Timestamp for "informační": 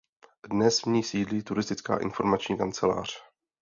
1.99-2.57